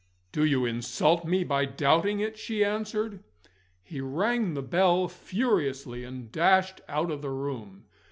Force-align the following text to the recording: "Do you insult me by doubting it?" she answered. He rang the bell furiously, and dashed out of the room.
"Do 0.31 0.43
you 0.43 0.65
insult 0.65 1.25
me 1.25 1.43
by 1.43 1.65
doubting 1.65 2.21
it?" 2.21 2.35
she 2.35 2.65
answered. 2.65 3.23
He 3.83 4.01
rang 4.01 4.55
the 4.55 4.63
bell 4.63 5.07
furiously, 5.07 6.03
and 6.03 6.31
dashed 6.31 6.81
out 6.87 7.11
of 7.11 7.21
the 7.21 7.29
room. 7.29 7.85